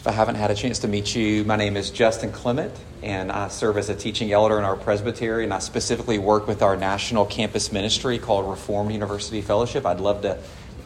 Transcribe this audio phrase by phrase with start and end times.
[0.00, 3.30] If I haven't had a chance to meet you, my name is Justin Clement, and
[3.30, 6.74] I serve as a teaching elder in our presbytery, and I specifically work with our
[6.74, 9.84] national campus ministry called Reformed University Fellowship.
[9.84, 10.38] I'd love to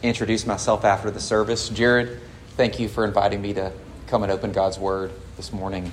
[0.03, 1.69] introduce myself after the service.
[1.69, 2.19] Jared,
[2.57, 3.71] thank you for inviting me to
[4.09, 5.93] come and open God's Word this morning.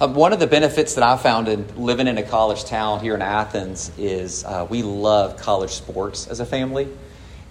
[0.00, 3.14] Uh, one of the benefits that I found in living in a college town here
[3.14, 6.88] in Athens is uh, we love college sports as a family.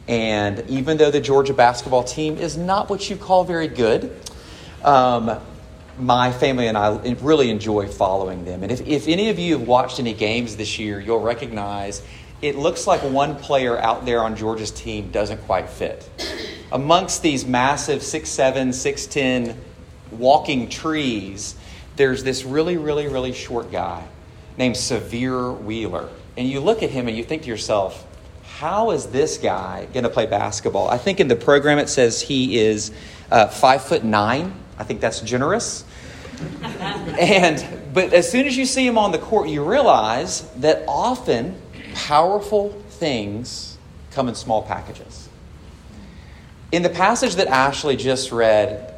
[0.07, 4.15] And even though the Georgia basketball team is not what you call very good,
[4.83, 5.39] um,
[5.97, 8.63] my family and I really enjoy following them.
[8.63, 12.03] And if, if any of you have watched any games this year, you'll recognize
[12.41, 16.07] it looks like one player out there on Georgia's team doesn't quite fit.
[16.71, 19.55] Amongst these massive 6'7, 6'10
[20.11, 21.55] walking trees,
[21.95, 24.05] there's this really, really, really short guy
[24.57, 26.09] named Sahvir Wheeler.
[26.37, 28.05] And you look at him and you think to yourself,
[28.59, 30.87] how is this guy going to play basketball?
[30.87, 32.91] I think in the program it says he is
[33.29, 34.53] uh, five foot nine.
[34.79, 35.83] I think that's generous.
[37.19, 41.61] and but as soon as you see him on the court, you realize that often
[41.95, 43.77] powerful things
[44.11, 45.27] come in small packages.
[46.71, 48.93] In the passage that Ashley just read,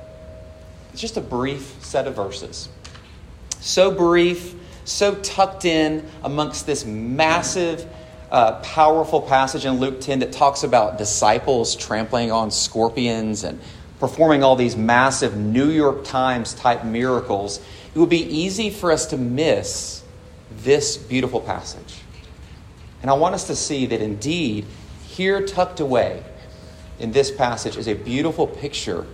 [0.91, 2.69] it's just a brief set of verses.
[3.59, 4.53] So brief,
[4.85, 7.91] so tucked in amongst this massive
[8.31, 13.59] uh, powerful passage in Luke 10 that talks about disciples trampling on scorpions and
[13.99, 17.59] performing all these massive New York Times type miracles,
[17.93, 20.03] it would be easy for us to miss
[20.63, 22.01] this beautiful passage.
[23.01, 24.65] And I want us to see that indeed,
[25.07, 26.23] here tucked away
[26.99, 29.05] in this passage is a beautiful picture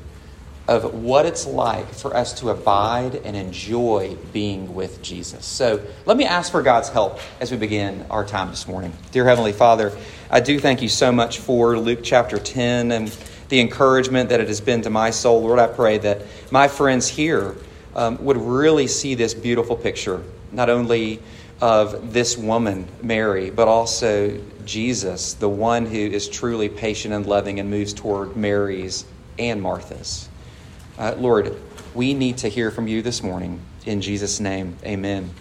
[0.68, 5.46] of what it's like for us to abide and enjoy being with Jesus.
[5.46, 8.94] So let me ask for God's help as we begin our time this morning.
[9.12, 9.92] Dear Heavenly Father,
[10.32, 13.18] I do thank you so much for Luke chapter 10 and
[13.50, 15.42] the encouragement that it has been to my soul.
[15.42, 17.56] Lord, I pray that my friends here
[17.94, 21.20] um, would really see this beautiful picture, not only
[21.60, 27.60] of this woman, Mary, but also Jesus, the one who is truly patient and loving
[27.60, 29.06] and moves toward Mary's
[29.38, 30.30] and Martha's.
[30.98, 31.56] Uh, Lord,
[31.96, 33.60] we need to hear from you this morning.
[33.86, 35.32] In Jesus' name, amen.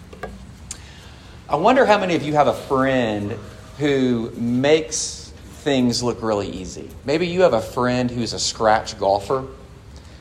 [1.47, 3.37] I wonder how many of you have a friend
[3.77, 5.31] who makes
[5.61, 6.89] things look really easy.
[7.05, 9.45] Maybe you have a friend who's a scratch golfer.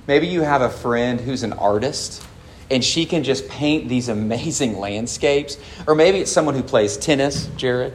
[0.06, 2.22] Maybe you have a friend who's an artist
[2.70, 5.56] and she can just paint these amazing landscapes.
[5.86, 7.94] Or maybe it's someone who plays tennis, Jared,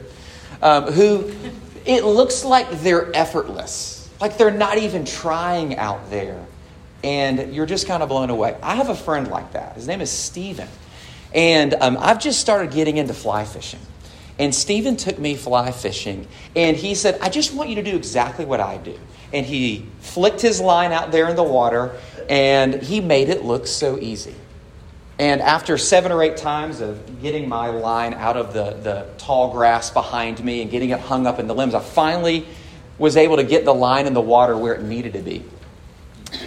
[0.60, 1.32] um, who
[1.86, 6.44] it looks like they're effortless, like they're not even trying out there
[7.02, 8.56] and you're just kind of blown away.
[8.62, 9.74] I have a friend like that.
[9.74, 10.68] His name is Steven.
[11.34, 13.80] And um, I've just started getting into fly fishing.
[14.38, 17.96] And Steven took me fly fishing, and he said, I just want you to do
[17.96, 18.96] exactly what I do.
[19.32, 21.96] And he flicked his line out there in the water,
[22.28, 24.36] and he made it look so easy.
[25.18, 29.50] And after seven or eight times of getting my line out of the, the tall
[29.50, 32.46] grass behind me and getting it hung up in the limbs, I finally
[32.96, 35.42] was able to get the line in the water where it needed to be.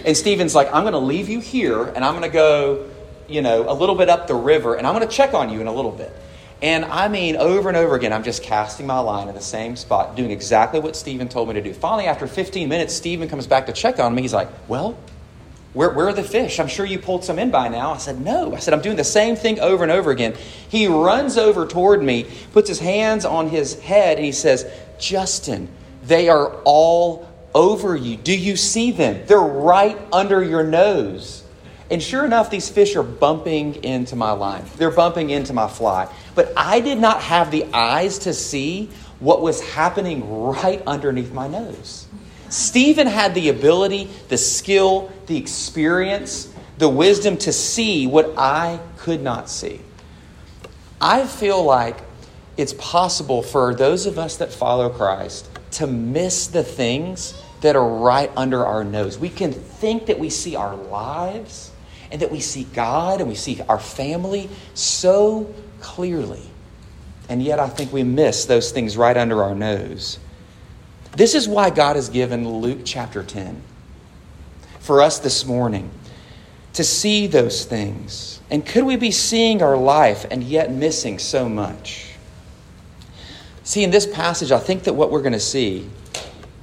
[0.04, 2.90] And Stephen's like, I'm going to leave you here and I'm going to go,
[3.28, 5.60] you know, a little bit up the river and I'm going to check on you
[5.60, 6.12] in a little bit.
[6.62, 9.74] And I mean, over and over again, I'm just casting my line in the same
[9.74, 11.74] spot, doing exactly what Stephen told me to do.
[11.74, 14.22] Finally, after 15 minutes, Stephen comes back to check on me.
[14.22, 14.96] He's like, Well,
[15.72, 16.60] where, where are the fish?
[16.60, 17.92] I'm sure you pulled some in by now.
[17.92, 18.54] I said, No.
[18.54, 20.34] I said, I'm doing the same thing over and over again.
[20.68, 24.64] He runs over toward me, puts his hands on his head, and he says,
[25.00, 25.68] Justin,
[26.04, 28.16] they are all over you.
[28.16, 29.26] Do you see them?
[29.26, 31.44] They're right under your nose.
[31.90, 34.64] And sure enough, these fish are bumping into my line.
[34.76, 36.12] They're bumping into my fly.
[36.34, 38.88] But I did not have the eyes to see
[39.20, 42.06] what was happening right underneath my nose.
[42.48, 49.22] Stephen had the ability, the skill, the experience, the wisdom to see what I could
[49.22, 49.80] not see.
[51.00, 51.98] I feel like
[52.56, 57.88] it's possible for those of us that follow Christ to miss the things that are
[57.88, 59.18] right under our nose.
[59.18, 61.70] We can think that we see our lives
[62.10, 66.42] and that we see God and we see our family so clearly.
[67.28, 70.18] And yet, I think we miss those things right under our nose.
[71.16, 73.62] This is why God has given Luke chapter 10
[74.80, 75.90] for us this morning
[76.72, 78.40] to see those things.
[78.50, 82.11] And could we be seeing our life and yet missing so much?
[83.64, 85.88] See, in this passage, I think that what we're going to see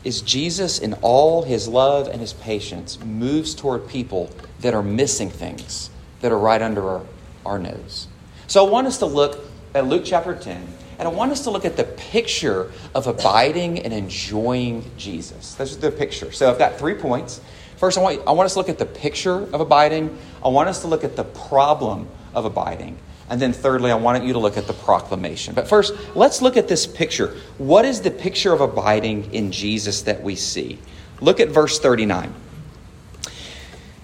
[0.04, 4.30] is Jesus, in all his love and his patience, moves toward people
[4.60, 5.90] that are missing things
[6.22, 7.06] that are right under our,
[7.46, 8.08] our nose.
[8.48, 9.40] So I want us to look
[9.74, 10.68] at Luke chapter 10,
[10.98, 15.54] and I want us to look at the picture of abiding and enjoying Jesus.
[15.56, 16.32] That's the picture.
[16.32, 17.40] So I've got three points.
[17.78, 20.18] First, I want, I want us to look at the picture of abiding.
[20.44, 22.98] I want us to look at the problem of abiding.
[23.30, 25.54] And then, thirdly, I want you to look at the proclamation.
[25.54, 27.36] But first, let's look at this picture.
[27.58, 30.80] What is the picture of abiding in Jesus that we see?
[31.22, 32.34] Look at verse 39.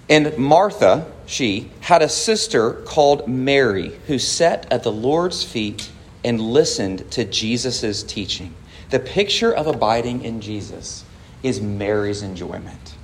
[0.08, 5.90] And Martha, she, had a sister called Mary who sat at the Lord's feet
[6.24, 8.54] and listened to Jesus' teaching.
[8.90, 11.04] The picture of abiding in Jesus
[11.42, 12.94] is Mary's enjoyment.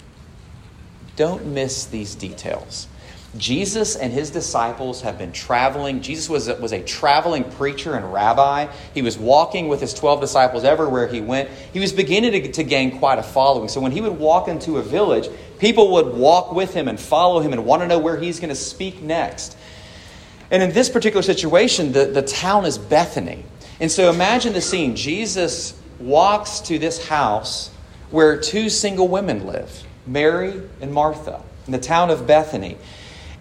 [1.17, 2.87] Don't miss these details.
[3.37, 6.03] Jesus and his disciples have been traveling.
[6.03, 8.71] Jesus was a, was a traveling preacher and rabbi.
[8.93, 11.49] He was walking with his 12 disciples everywhere he went.
[11.73, 13.69] He was beginning to, to gain quite a following.
[13.69, 17.41] So when he would walk into a village, people would walk with him and follow
[17.41, 19.57] him and want to know where he's going to speak next.
[20.51, 23.45] And in this particular situation, the, the town is Bethany.
[23.81, 27.71] And so imagine the scene Jesus walks to this house
[28.11, 32.77] where two single women live Mary and Martha in the town of Bethany.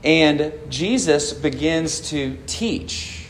[0.04, 3.28] And Jesus begins to teach.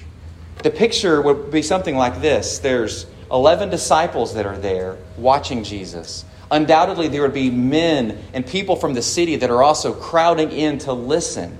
[0.63, 6.25] The picture would be something like this there's 11 disciples that are there watching Jesus.
[6.49, 10.77] Undoubtedly, there would be men and people from the city that are also crowding in
[10.79, 11.57] to listen.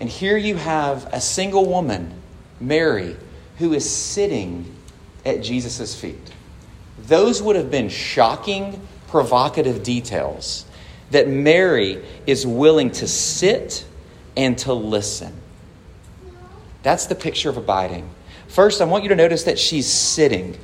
[0.00, 2.12] And here you have a single woman,
[2.60, 3.16] Mary,
[3.58, 4.74] who is sitting
[5.24, 6.32] at Jesus' feet.
[6.98, 10.66] Those would have been shocking, provocative details
[11.10, 13.84] that Mary is willing to sit
[14.36, 15.32] and to listen.
[16.82, 18.08] That's the picture of abiding.
[18.48, 20.56] First, I want you to notice that she's sitting.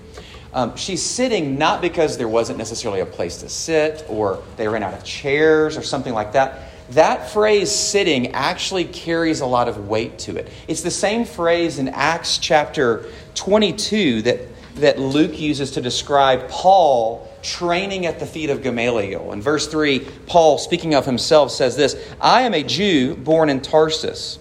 [0.54, 4.82] Um, she's sitting not because there wasn't necessarily a place to sit or they ran
[4.82, 6.60] out of chairs or something like that.
[6.90, 10.48] That phrase sitting actually carries a lot of weight to it.
[10.68, 14.40] It's the same phrase in Acts chapter 22 that,
[14.76, 19.32] that Luke uses to describe Paul training at the feet of Gamaliel.
[19.32, 23.60] In verse 3, Paul, speaking of himself, says this I am a Jew born in
[23.60, 24.38] Tarsus,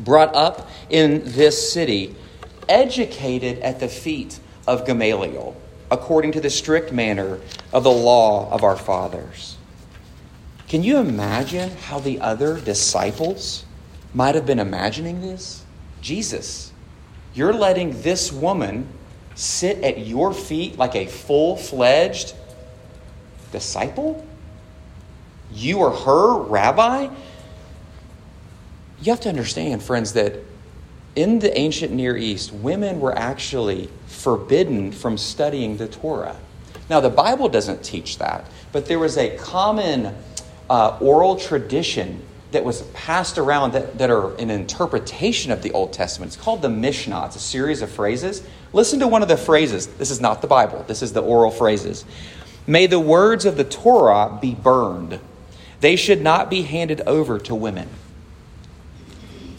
[0.00, 2.14] brought up in this city,
[2.68, 5.56] educated at the feet of Gamaliel,
[5.90, 7.38] according to the strict manner
[7.72, 9.56] of the law of our fathers.
[10.68, 13.64] Can you imagine how the other disciples
[14.12, 15.64] might have been imagining this?
[16.00, 16.72] Jesus,
[17.34, 18.88] you're letting this woman
[19.36, 22.34] sit at your feet like a full fledged
[23.52, 24.26] disciple?
[25.52, 27.08] You are her rabbi?
[29.00, 30.34] You have to understand, friends, that
[31.14, 36.36] in the ancient Near East, women were actually forbidden from studying the Torah.
[36.88, 40.14] Now, the Bible doesn't teach that, but there was a common
[40.68, 42.22] uh, oral tradition
[42.56, 46.32] that was passed around that, that are an interpretation of the Old Testament.
[46.32, 47.26] It's called the Mishnah.
[47.26, 48.42] It's a series of phrases.
[48.72, 49.86] Listen to one of the phrases.
[49.86, 52.06] This is not the Bible, this is the oral phrases.
[52.66, 55.20] May the words of the Torah be burned.
[55.80, 57.90] They should not be handed over to women.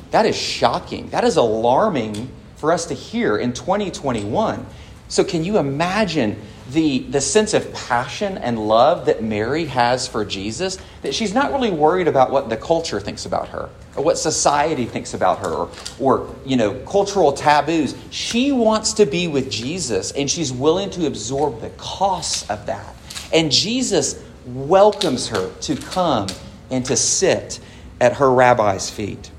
[0.09, 1.11] That is shocking.
[1.11, 4.65] That is alarming for us to hear in 2021.
[5.07, 6.41] So, can you imagine
[6.71, 11.51] the, the sense of passion and love that Mary has for Jesus, that she's not
[11.51, 15.49] really worried about what the culture thinks about her or what society thinks about her
[15.49, 15.69] or,
[15.99, 17.95] or you know cultural taboos.
[18.11, 22.95] She wants to be with Jesus and she's willing to absorb the costs of that.
[23.33, 26.27] And Jesus welcomes her to come
[26.69, 27.59] and to sit
[27.99, 29.31] at her rabbi's feet.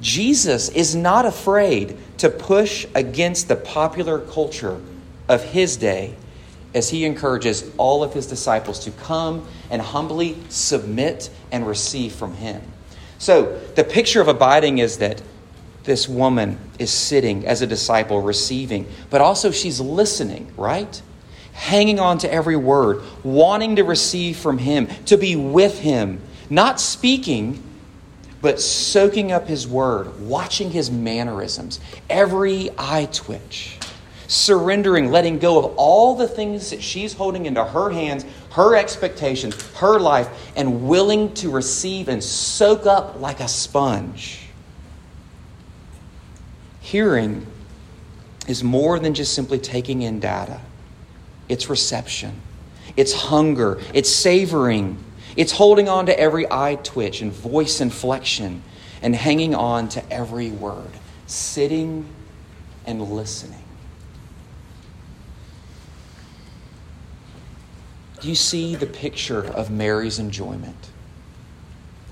[0.00, 4.80] Jesus is not afraid to push against the popular culture
[5.30, 6.12] of his day
[6.74, 12.34] as he encourages all of his disciples to come and humbly submit and receive from
[12.34, 12.60] him.
[13.18, 15.22] So, the picture of abiding is that
[15.84, 21.00] this woman is sitting as a disciple, receiving, but also she's listening, right?
[21.52, 26.80] Hanging on to every word, wanting to receive from him, to be with him, not
[26.80, 27.62] speaking,
[28.42, 33.78] but soaking up his word, watching his mannerisms, every eye twitch
[34.30, 39.60] surrendering, letting go of all the things that she's holding into her hands, her expectations,
[39.72, 44.42] her life, and willing to receive and soak up like a sponge.
[46.80, 47.44] Hearing
[48.46, 50.60] is more than just simply taking in data,
[51.48, 52.40] it's reception,
[52.96, 54.96] it's hunger, it's savoring,
[55.36, 58.62] it's holding on to every eye twitch and voice inflection
[59.02, 60.90] and hanging on to every word,
[61.26, 62.06] sitting
[62.86, 63.59] and listening.
[68.20, 70.90] Do you see the picture of Mary's enjoyment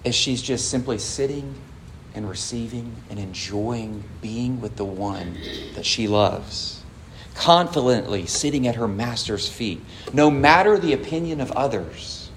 [0.04, 1.54] as she's just simply sitting
[2.14, 5.36] and receiving and enjoying being with the one
[5.74, 6.82] that she loves?
[7.34, 9.80] Confidently sitting at her master's feet,
[10.12, 12.30] no matter the opinion of others.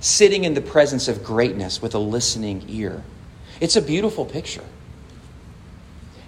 [0.00, 3.02] sitting in the presence of greatness with a listening ear.
[3.60, 4.64] It's a beautiful picture.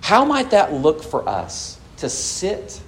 [0.00, 2.80] How might that look for us to sit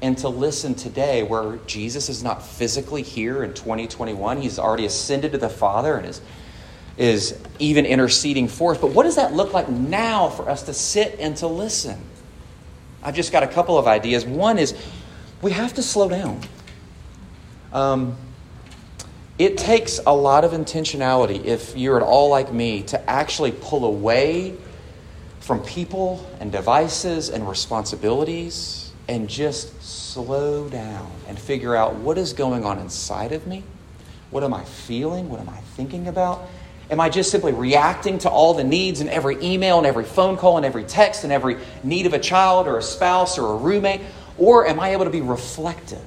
[0.00, 4.40] and to listen today where Jesus is not physically here in 2021?
[4.40, 6.20] He's already ascended to the Father and is,
[6.96, 8.78] is even interceding for us.
[8.78, 12.00] But what does that look like now for us to sit and to listen?
[13.02, 14.24] I've just got a couple of ideas.
[14.24, 14.74] One is
[15.42, 16.40] we have to slow down.
[17.72, 18.16] Um,
[19.38, 23.84] it takes a lot of intentionality, if you're at all like me, to actually pull
[23.84, 24.56] away
[25.40, 32.34] from people and devices and responsibilities and just slow down and figure out what is
[32.34, 33.64] going on inside of me.
[34.30, 35.30] What am I feeling?
[35.30, 36.46] What am I thinking about?
[36.90, 40.36] Am I just simply reacting to all the needs and every email and every phone
[40.36, 43.56] call and every text and every need of a child or a spouse or a
[43.56, 44.00] roommate?
[44.36, 46.04] Or am I able to be reflective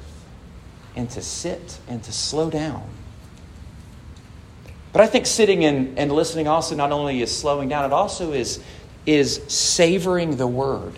[0.95, 2.83] and to sit and to slow down?
[4.93, 8.33] But I think sitting and, and listening also not only is slowing down, it also
[8.33, 8.61] is,
[9.05, 10.93] is savoring the word.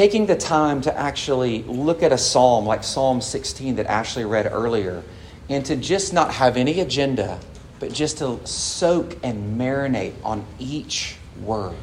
[0.00, 4.48] Taking the time to actually look at a psalm like Psalm 16 that Ashley read
[4.50, 5.02] earlier,
[5.50, 7.38] and to just not have any agenda,
[7.80, 11.74] but just to soak and marinate on each word,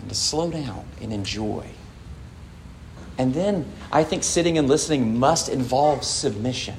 [0.00, 1.66] and to slow down and enjoy.
[3.18, 6.76] And then I think sitting and listening must involve submission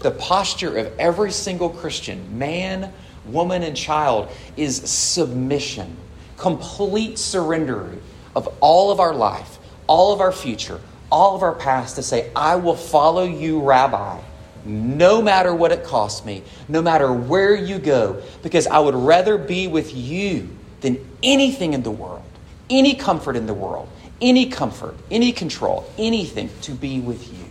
[0.00, 2.92] the posture of every single Christian, man,
[3.26, 5.96] woman, and child, is submission,
[6.36, 7.92] complete surrender
[8.36, 10.78] of all of our life, all of our future,
[11.10, 14.20] all of our past to say, I will follow you, Rabbi,
[14.66, 19.38] no matter what it costs me, no matter where you go, because I would rather
[19.38, 20.50] be with you
[20.82, 22.22] than anything in the world,
[22.68, 23.88] any comfort in the world,
[24.20, 27.44] any comfort, any control, anything to be with you.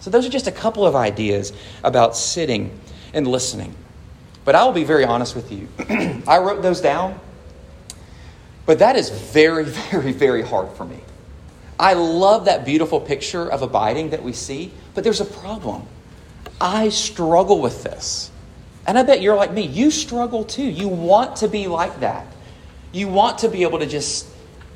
[0.00, 1.52] So, those are just a couple of ideas
[1.84, 2.78] about sitting
[3.14, 3.74] and listening.
[4.44, 5.68] But I will be very honest with you.
[6.26, 7.18] I wrote those down,
[8.66, 11.00] but that is very, very, very hard for me.
[11.78, 15.86] I love that beautiful picture of abiding that we see, but there's a problem.
[16.60, 18.30] I struggle with this.
[18.86, 19.62] And I bet you're like me.
[19.62, 20.64] You struggle too.
[20.64, 22.26] You want to be like that.
[22.92, 24.26] You want to be able to just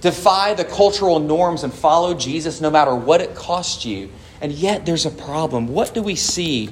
[0.00, 4.10] defy the cultural norms and follow Jesus no matter what it costs you.
[4.40, 5.68] And yet there's a problem.
[5.68, 6.70] What do we see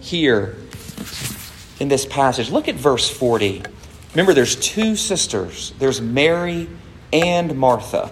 [0.00, 0.56] here
[1.80, 2.50] in this passage?
[2.50, 3.62] Look at verse 40.
[4.16, 6.70] Remember, there's two sisters there's Mary
[7.12, 8.10] and Martha.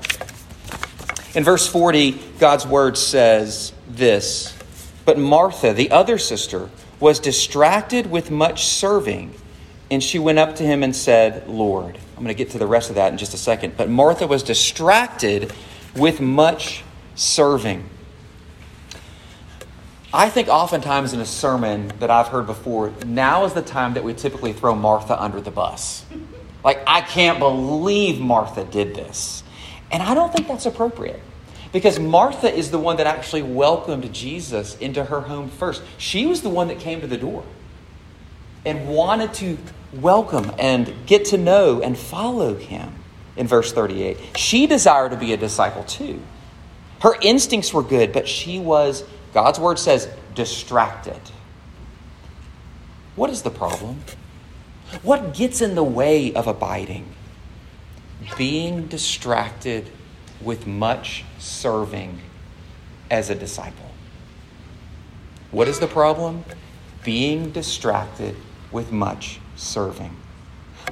[1.34, 4.54] In verse 40, God's word says this
[5.06, 6.68] But Martha, the other sister,
[7.00, 9.32] was distracted with much serving,
[9.90, 11.96] and she went up to him and said, Lord.
[11.96, 13.78] I'm going to get to the rest of that in just a second.
[13.78, 15.54] But Martha was distracted
[15.96, 16.84] with much
[17.14, 17.88] serving.
[20.14, 24.04] I think oftentimes in a sermon that I've heard before, now is the time that
[24.04, 26.06] we typically throw Martha under the bus.
[26.62, 29.42] Like, I can't believe Martha did this.
[29.90, 31.20] And I don't think that's appropriate.
[31.72, 35.82] Because Martha is the one that actually welcomed Jesus into her home first.
[35.98, 37.42] She was the one that came to the door
[38.64, 39.58] and wanted to
[39.94, 42.94] welcome and get to know and follow him
[43.36, 44.16] in verse 38.
[44.36, 46.22] She desired to be a disciple too.
[47.00, 49.02] Her instincts were good, but she was
[49.34, 51.20] God's word says distracted.
[53.16, 54.00] What is the problem?
[55.02, 57.12] What gets in the way of abiding?
[58.38, 59.90] Being distracted
[60.40, 62.20] with much serving
[63.10, 63.90] as a disciple.
[65.50, 66.44] What is the problem?
[67.02, 68.36] Being distracted
[68.70, 70.16] with much serving.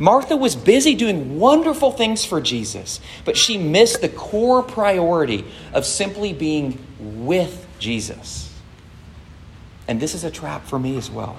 [0.00, 5.84] Martha was busy doing wonderful things for Jesus, but she missed the core priority of
[5.84, 8.48] simply being with Jesus.
[9.88, 11.36] And this is a trap for me as well.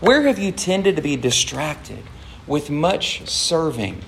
[0.00, 2.02] Where have you tended to be distracted
[2.46, 4.02] with much serving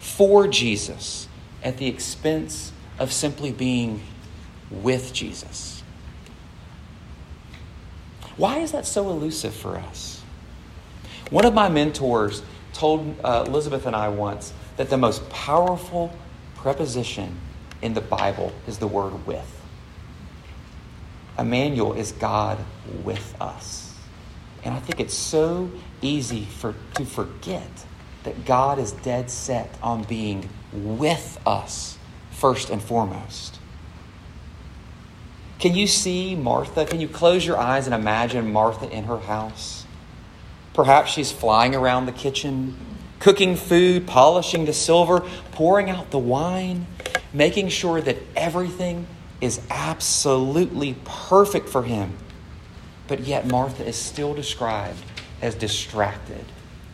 [0.00, 1.28] for Jesus
[1.62, 4.00] at the expense of simply being
[4.70, 5.82] with Jesus?
[8.36, 10.22] Why is that so elusive for us?
[11.30, 16.12] One of my mentors told uh, Elizabeth and I once that the most powerful
[16.54, 17.38] preposition
[17.82, 19.57] in the Bible is the word with.
[21.38, 22.58] Emmanuel is God
[23.04, 23.94] with us.
[24.64, 25.70] And I think it's so
[26.02, 27.70] easy for, to forget
[28.24, 31.96] that God is dead set on being with us
[32.32, 33.58] first and foremost.
[35.58, 36.84] Can you see Martha?
[36.84, 39.84] Can you close your eyes and imagine Martha in her house?
[40.72, 42.76] Perhaps she's flying around the kitchen,
[43.18, 46.86] cooking food, polishing the silver, pouring out the wine,
[47.32, 49.06] making sure that everything
[49.40, 52.14] is absolutely perfect for him
[53.08, 55.02] But yet, Martha is still described
[55.42, 56.44] as distracted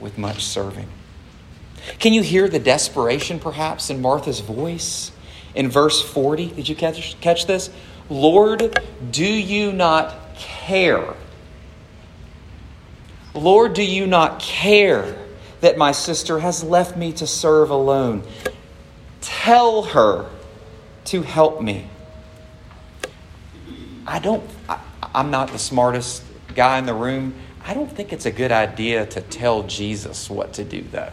[0.01, 0.89] with much serving.
[1.99, 5.13] Can you hear the desperation, perhaps, in Martha's voice?
[5.55, 7.71] In verse 40, did you catch, catch this?
[8.11, 11.15] Lord, do you not care?
[13.35, 15.17] Lord, do you not care
[15.61, 18.25] that my sister has left me to serve alone?
[19.21, 20.31] Tell her
[21.07, 21.89] to help me.
[24.07, 24.81] I don't, I,
[25.15, 26.23] I'm not the smartest
[26.55, 27.35] guy in the room.
[27.65, 31.13] I don't think it's a good idea to tell Jesus what to do, though.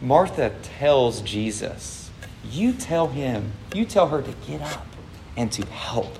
[0.00, 2.10] Martha tells Jesus,
[2.48, 4.86] You tell him, you tell her to get up
[5.36, 6.18] and to help.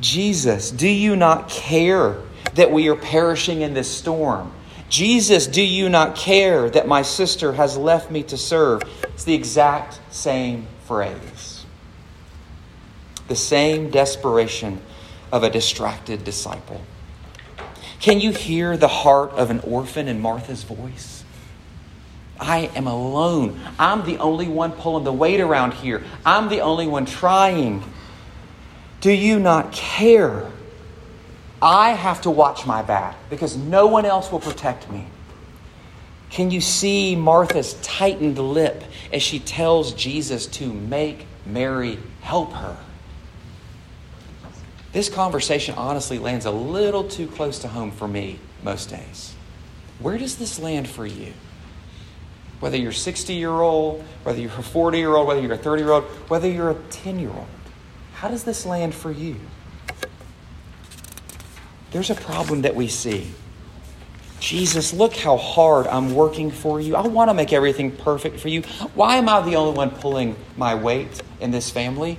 [0.00, 2.16] Jesus, do you not care
[2.54, 4.52] that we are perishing in this storm?
[4.88, 8.82] Jesus, do you not care that my sister has left me to serve?
[9.04, 11.55] It's the exact same phrase.
[13.28, 14.80] The same desperation
[15.32, 16.82] of a distracted disciple.
[18.00, 21.24] Can you hear the heart of an orphan in Martha's voice?
[22.38, 23.60] I am alone.
[23.78, 26.04] I'm the only one pulling the weight around here.
[26.24, 27.82] I'm the only one trying.
[29.00, 30.50] Do you not care?
[31.60, 35.06] I have to watch my back because no one else will protect me.
[36.28, 42.76] Can you see Martha's tightened lip as she tells Jesus to make Mary help her?
[44.96, 49.34] This conversation honestly lands a little too close to home for me most days.
[49.98, 51.34] Where does this land for you?
[52.60, 55.82] Whether you're 60 year old, whether you're a 40 year old, whether you're a 30
[55.82, 57.46] year old, whether you're a 10 year old,
[58.14, 59.36] how does this land for you?
[61.90, 63.32] There's a problem that we see.
[64.40, 66.96] Jesus, look how hard I'm working for you.
[66.96, 68.62] I want to make everything perfect for you.
[68.94, 72.18] Why am I the only one pulling my weight in this family?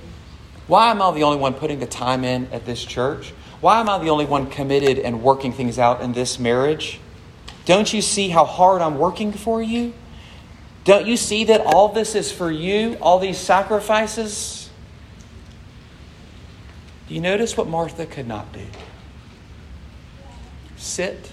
[0.68, 3.32] Why am I the only one putting the time in at this church?
[3.60, 7.00] Why am I the only one committed and working things out in this marriage?
[7.64, 9.94] Don't you see how hard I'm working for you?
[10.84, 12.96] Don't you see that all this is for you?
[13.00, 14.68] All these sacrifices?
[17.08, 18.66] Do you notice what Martha could not do?
[20.76, 21.32] Sit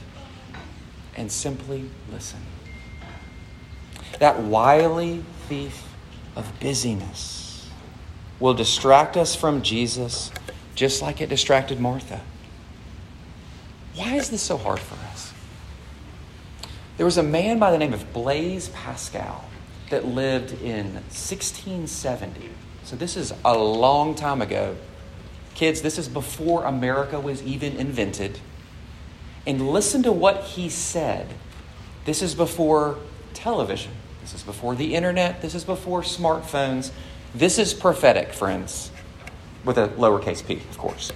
[1.17, 2.39] and simply listen.
[4.19, 5.83] That wily thief
[6.37, 7.44] of busyness
[8.39, 10.31] will distract us from Jesus
[10.75, 12.21] just like it distracted Martha.
[13.95, 15.33] Why is this so hard for us?
[16.97, 19.45] There was a man by the name of Blaise Pascal
[19.89, 22.49] that lived in 1670.
[22.83, 24.75] So this is a long time ago.
[25.55, 28.39] Kids, this is before America was even invented.
[29.47, 31.27] And listen to what he said.
[32.05, 32.97] This is before
[33.33, 33.91] television.
[34.21, 35.41] This is before the internet.
[35.41, 36.91] This is before smartphones.
[37.35, 38.91] This is prophetic, friends,
[39.65, 41.11] with a lowercase p, of course.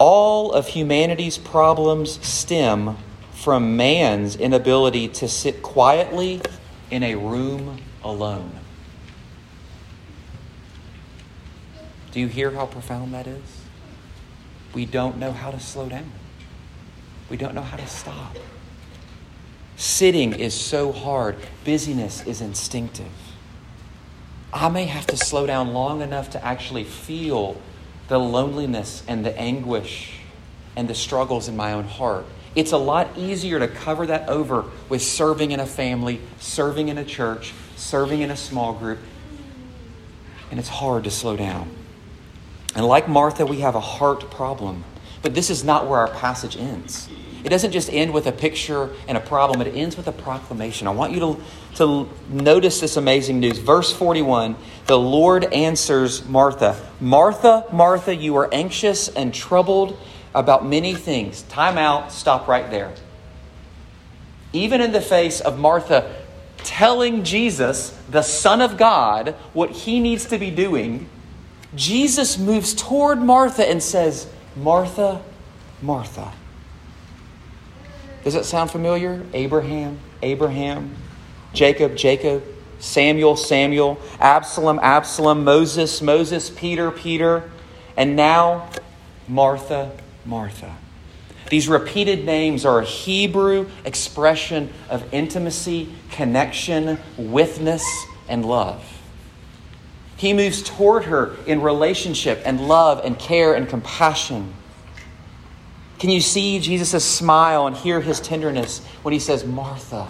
[0.00, 2.96] All of humanity's problems stem
[3.32, 6.42] from man's inability to sit quietly
[6.90, 8.58] in a room alone.
[12.10, 13.60] Do you hear how profound that is?
[14.74, 16.10] We don't know how to slow down.
[17.30, 18.36] We don't know how to stop.
[19.76, 23.25] Sitting is so hard, busyness is instinctive.
[24.52, 27.60] I may have to slow down long enough to actually feel
[28.08, 30.20] the loneliness and the anguish
[30.76, 32.24] and the struggles in my own heart.
[32.54, 36.96] It's a lot easier to cover that over with serving in a family, serving in
[36.96, 38.98] a church, serving in a small group.
[40.50, 41.68] And it's hard to slow down.
[42.74, 44.84] And like Martha, we have a heart problem.
[45.22, 47.08] But this is not where our passage ends.
[47.46, 50.88] It doesn't just end with a picture and a problem, it ends with a proclamation.
[50.88, 51.40] I want you to,
[51.76, 53.58] to notice this amazing news.
[53.58, 54.56] Verse 41
[54.86, 59.96] The Lord answers Martha Martha, Martha, you are anxious and troubled
[60.34, 61.42] about many things.
[61.42, 62.92] Time out, stop right there.
[64.52, 66.16] Even in the face of Martha
[66.64, 71.08] telling Jesus, the Son of God, what he needs to be doing,
[71.76, 75.22] Jesus moves toward Martha and says, Martha,
[75.80, 76.32] Martha.
[78.26, 79.24] Does it sound familiar?
[79.34, 80.96] Abraham, Abraham,
[81.52, 82.42] Jacob, Jacob,
[82.80, 87.48] Samuel, Samuel, Absalom, Absalom, Moses, Moses, Peter, Peter,
[87.96, 88.68] and now
[89.28, 89.92] Martha,
[90.24, 90.76] Martha.
[91.50, 97.84] These repeated names are a Hebrew expression of intimacy, connection, witness,
[98.28, 98.84] and love.
[100.16, 104.52] He moves toward her in relationship and love and care and compassion.
[105.98, 110.08] Can you see Jesus' smile and hear his tenderness when he says, Martha,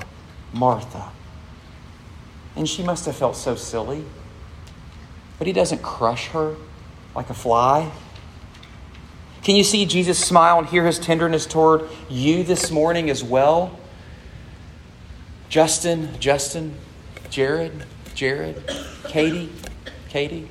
[0.53, 1.11] Martha?
[2.57, 4.05] And she must have felt so silly.
[5.39, 6.57] But he doesn't crush her
[7.15, 7.91] like a fly.
[9.43, 13.79] Can you see Jesus smile and hear his tenderness toward you this morning as well?
[15.49, 16.75] Justin, Justin,
[17.31, 18.61] Jared, Jared,
[19.05, 19.53] Katie,
[20.09, 20.49] Katie,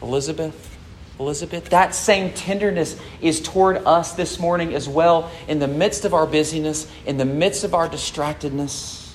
[0.00, 0.71] Elizabeth,
[1.18, 1.66] Elizabeth.
[1.70, 6.26] That same tenderness is toward us this morning as well in the midst of our
[6.26, 9.14] busyness, in the midst of our distractedness.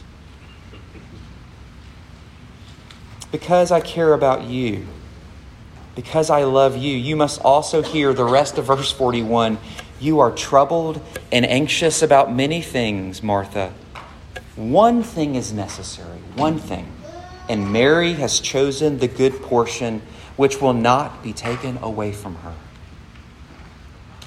[3.31, 4.87] Because I care about you
[5.97, 9.57] because I love you, you must also hear the rest of verse 41.
[9.99, 13.73] You are troubled and anxious about many things, Martha.
[14.55, 16.93] One thing is necessary, one thing.
[17.49, 20.03] And Mary has chosen the good portion
[20.37, 22.53] which will not be taken away from her.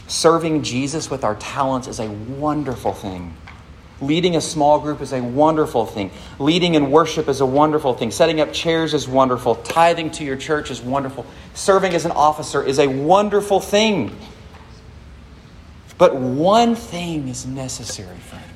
[0.07, 3.35] Serving Jesus with our talents is a wonderful thing.
[4.03, 6.11] Leading a small group is a wonderful thing.
[6.39, 8.11] Leading in worship is a wonderful thing.
[8.11, 9.55] Setting up chairs is wonderful.
[9.57, 11.27] Tithing to your church is wonderful.
[11.55, 14.17] Serving as an officer is a wonderful thing.
[15.97, 18.51] But one thing is necessary, friends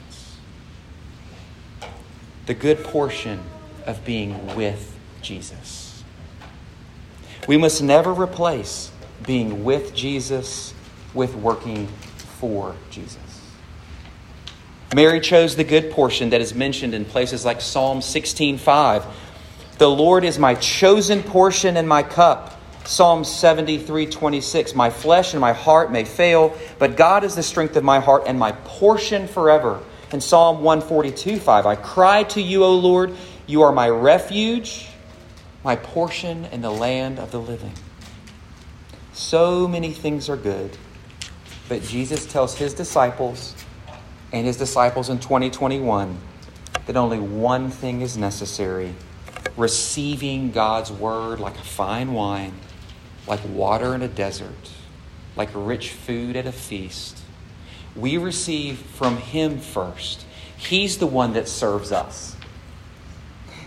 [2.47, 3.41] the good portion
[3.87, 5.84] of being with Jesus.
[7.47, 8.91] We must never replace
[9.27, 10.73] being with Jesus
[11.13, 11.89] with working
[12.41, 13.19] for Jesus.
[14.95, 19.05] Mary chose the good portion that is mentioned in places like Psalm 16:5.
[19.79, 22.61] The Lord is my chosen portion and my cup.
[22.85, 24.75] Psalm 73:26.
[24.75, 28.25] My flesh and my heart may fail, but God is the strength of my heart
[28.27, 29.81] and my portion forever.
[30.13, 33.13] In Psalm 142:5, I cry to you, O Lord,
[33.47, 34.87] you are my refuge,
[35.65, 37.73] my portion in the land of the living.
[39.15, 40.77] So many things are good,
[41.69, 43.55] but Jesus tells his disciples
[44.33, 46.19] and his disciples in 2021
[46.87, 48.95] that only one thing is necessary
[49.57, 52.55] receiving God's word like a fine wine,
[53.27, 54.71] like water in a desert,
[55.37, 57.19] like rich food at a feast.
[57.95, 60.27] We receive from him first.
[60.57, 62.37] He's the one that serves us.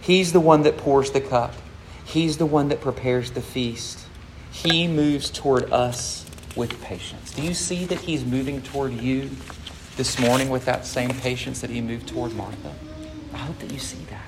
[0.02, 1.54] He's the one that pours the cup.
[2.08, 4.08] He's the one that prepares the feast.
[4.52, 7.34] He moves toward us with patience.
[7.34, 9.30] Do you see that he's moving toward you?
[9.98, 12.72] this morning with that same patience that he moved toward Martha?
[13.34, 14.22] I hope that you see that.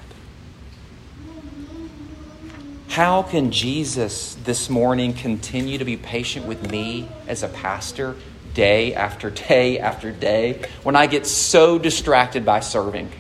[2.87, 8.15] How can Jesus this morning continue to be patient with me as a pastor
[8.55, 13.11] day after day after day when I get so distracted by serving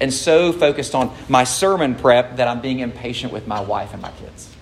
[0.00, 4.02] and so focused on my sermon prep that I'm being impatient with my wife and
[4.02, 4.54] my kids?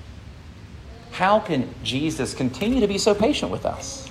[1.12, 4.10] How can Jesus continue to be so patient with us?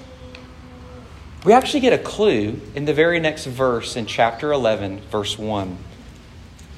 [1.43, 5.77] We actually get a clue in the very next verse in chapter 11, verse 1.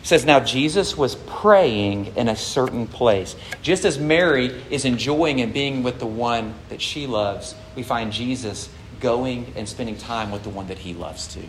[0.03, 3.35] It says, Now Jesus was praying in a certain place.
[3.61, 8.13] Just as Mary is enjoying and being with the one that she loves, we find
[8.13, 8.69] Jesus
[9.01, 11.47] going and spending time with the one that he loves too.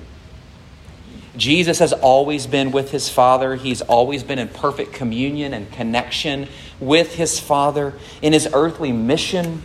[1.36, 3.56] Jesus has always been with his Father.
[3.56, 7.94] He's always been in perfect communion and connection with his Father.
[8.22, 9.62] In his earthly mission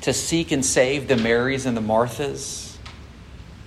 [0.00, 2.76] to seek and save the Marys and the Marthas,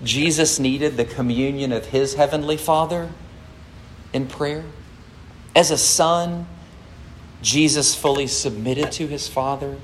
[0.04, 3.10] Jesus needed the communion of his heavenly Father
[4.12, 4.66] in prayer.
[5.56, 6.48] As a son,
[7.42, 9.78] Jesus fully submitted to his Father.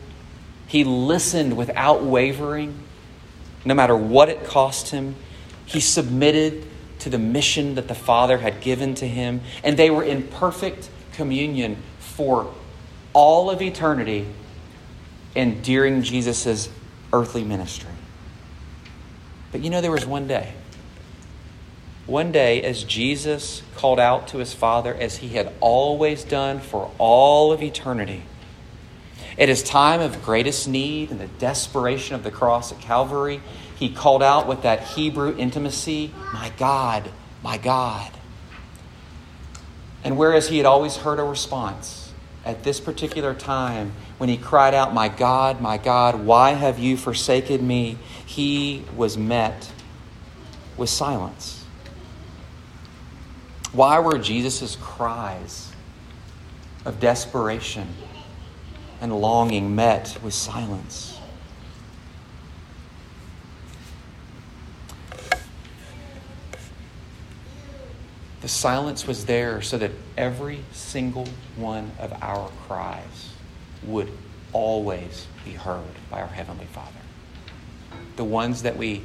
[0.67, 2.77] He listened without wavering,
[3.63, 5.15] no matter what it cost him.
[5.65, 6.67] He submitted
[7.07, 10.89] to the mission that the Father had given to him, and they were in perfect
[11.13, 12.53] communion for
[13.13, 14.27] all of eternity
[15.33, 16.67] and during Jesus'
[17.13, 17.91] earthly ministry.
[19.53, 20.53] But you know, there was one day.
[22.07, 26.91] One day, as Jesus called out to his Father, as he had always done for
[26.97, 28.23] all of eternity,
[29.37, 33.41] at his time of greatest need and the desperation of the cross at Calvary,
[33.77, 37.09] he called out with that Hebrew intimacy, My God,
[37.43, 38.11] my God.
[40.03, 42.11] And whereas he had always heard a response,
[42.45, 46.97] at this particular time, when he cried out, My God, my God, why have you
[46.97, 47.97] forsaken me?
[48.37, 49.71] he was met
[50.75, 51.65] with silence.
[53.71, 55.71] Why were Jesus' cries
[56.85, 57.87] of desperation
[59.01, 61.16] and longing met with silence?
[68.41, 73.33] The silence was there so that every single one of our cries
[73.83, 74.11] would
[74.53, 76.91] always be heard by our Heavenly Father
[78.17, 79.03] the ones that we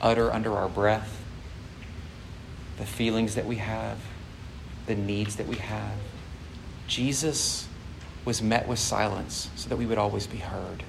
[0.00, 1.22] utter under our breath,
[2.76, 3.98] the feelings that we have,
[4.86, 5.94] the needs that we have.
[6.86, 7.66] Jesus
[8.24, 10.82] was met with silence so that we would always be heard.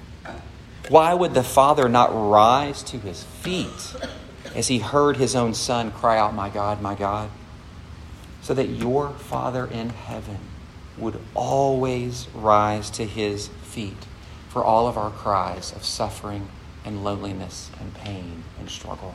[0.88, 3.94] Why would the Father not rise to his feet
[4.54, 7.30] as he heard his own Son cry out, My God, my God?
[8.42, 10.38] So that your Father in heaven
[10.98, 14.06] would always rise to his feet
[14.48, 16.48] for all of our cries of suffering
[16.84, 19.14] and loneliness and pain and struggle.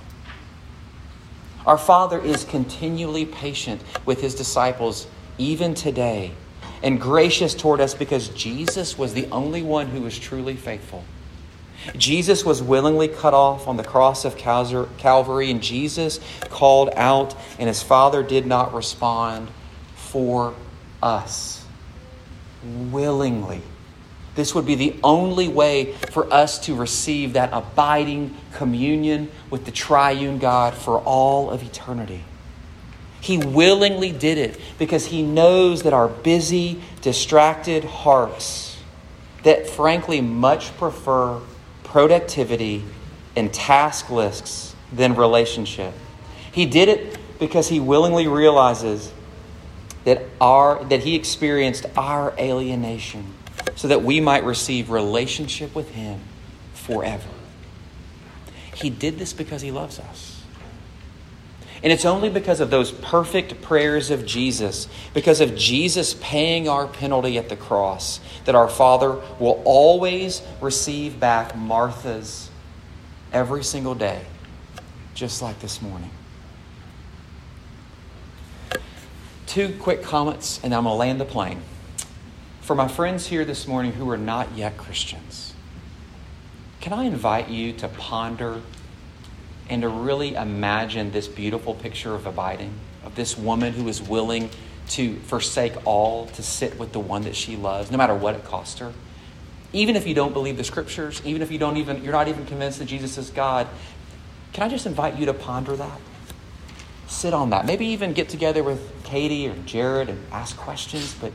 [1.66, 6.32] Our Father is continually patient with his disciples, even today,
[6.84, 11.04] and gracious toward us because Jesus was the only one who was truly faithful.
[11.98, 16.20] Jesus was willingly cut off on the cross of Calvary, and Jesus
[16.50, 19.50] called out, and his Father did not respond
[19.96, 20.54] for
[21.02, 21.66] us.
[22.64, 23.62] Willingly.
[24.36, 29.72] This would be the only way for us to receive that abiding communion with the
[29.72, 32.24] triune God for all of eternity.
[33.22, 38.78] He willingly did it because he knows that our busy, distracted hearts,
[39.44, 41.40] that frankly much prefer
[41.96, 42.84] productivity
[43.38, 45.94] and task lists than relationship.
[46.52, 49.14] He did it because he willingly realizes
[50.04, 53.34] that, our, that he experienced our alienation
[53.78, 56.20] so that we might receive relationship with him
[56.74, 57.30] forever.
[58.74, 60.35] He did this because he loves us.
[61.86, 66.88] And it's only because of those perfect prayers of Jesus, because of Jesus paying our
[66.88, 72.50] penalty at the cross, that our Father will always receive back Martha's
[73.32, 74.26] every single day,
[75.14, 76.10] just like this morning.
[79.46, 81.62] Two quick comments, and I'm going to land the plane.
[82.62, 85.54] For my friends here this morning who are not yet Christians,
[86.82, 88.64] can I invite you to ponder
[89.70, 92.74] and to really imagine this beautiful picture of abiding,
[93.04, 94.50] of this woman who is willing
[94.90, 98.44] to forsake all to sit with the one that she loves, no matter what it
[98.44, 98.94] costs her.
[99.74, 102.46] Even if you don't believe the scriptures, even if you don't even you're not even
[102.46, 103.68] convinced that Jesus is God,
[104.54, 106.00] can I just invite you to ponder that?
[107.08, 107.66] Sit on that.
[107.66, 111.34] Maybe even get together with Katie or Jared and ask questions, but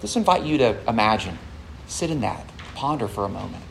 [0.00, 1.38] just invite you to imagine.
[1.86, 2.44] Sit in that.
[2.74, 3.62] Ponder for a moment.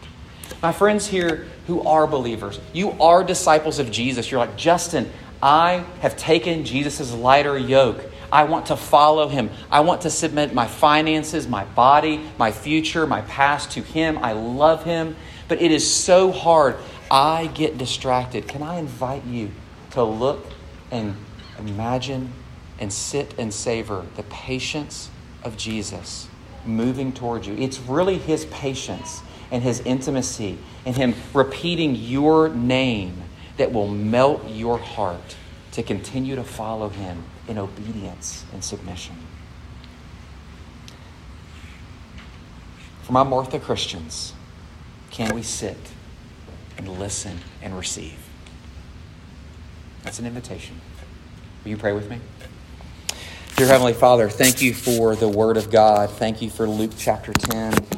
[0.61, 4.31] My friends here who are believers, you are disciples of Jesus.
[4.31, 8.03] You're like, Justin, I have taken Jesus' lighter yoke.
[8.31, 9.49] I want to follow him.
[9.71, 14.17] I want to submit my finances, my body, my future, my past to him.
[14.17, 15.15] I love him,
[15.47, 16.75] but it is so hard.
[17.09, 18.47] I get distracted.
[18.47, 19.51] Can I invite you
[19.91, 20.45] to look
[20.91, 21.15] and
[21.59, 22.33] imagine
[22.79, 25.09] and sit and savor the patience
[25.43, 26.27] of Jesus
[26.65, 27.55] moving towards you?
[27.55, 33.23] It's really his patience and his intimacy and him repeating your name
[33.57, 35.35] that will melt your heart
[35.71, 39.15] to continue to follow him in obedience and submission.
[43.03, 44.33] For my Martha Christians,
[45.11, 45.77] can we sit
[46.77, 48.17] and listen and receive?
[50.03, 50.79] That's an invitation.
[51.63, 52.19] Will you pray with me?
[53.55, 56.09] Dear Heavenly Father, thank you for the Word of God.
[56.11, 57.96] Thank you for Luke chapter 10.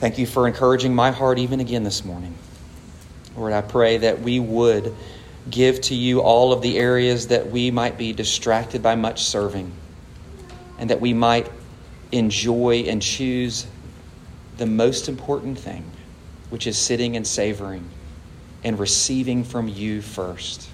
[0.00, 2.34] Thank you for encouraging my heart even again this morning.
[3.36, 4.96] Lord, I pray that we would
[5.50, 9.70] give to you all of the areas that we might be distracted by much serving
[10.78, 11.52] and that we might
[12.12, 13.66] enjoy and choose
[14.56, 15.84] the most important thing,
[16.48, 17.86] which is sitting and savoring
[18.64, 20.70] and receiving from you first.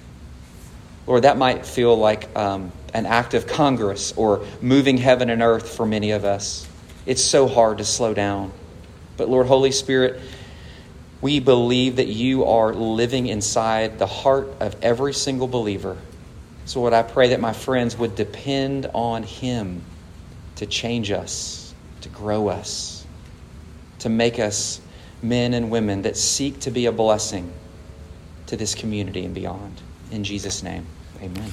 [1.08, 5.74] Lord, that might feel like um, an act of Congress or moving heaven and earth
[5.76, 6.68] for many of us.
[7.06, 8.52] It's so hard to slow down.
[9.16, 10.20] But Lord, Holy Spirit,
[11.20, 15.96] we believe that you are living inside the heart of every single believer.
[16.66, 19.83] So, Lord, I pray that my friends would depend on Him
[20.57, 23.07] to change us, to grow us,
[24.00, 24.81] to make us
[25.22, 27.50] men and women that seek to be a blessing
[28.46, 29.81] to this community and beyond.
[30.11, 30.87] In Jesus' name,
[31.22, 31.50] amen.